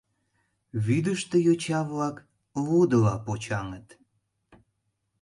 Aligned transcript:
Вӱдыштӧ 0.85 1.37
йоча-влак 1.45 2.15
лудыла 2.65 3.15
почаҥыт. 3.25 3.87